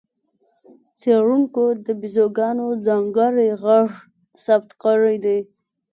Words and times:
څېړونکو 0.99 1.63
د 1.85 1.87
بیزوګانو 1.99 2.67
ځانګړی 2.85 3.49
غږ 3.63 3.89
ثبت 4.43 4.69
کړی 4.83 5.15
دی. 5.25 5.39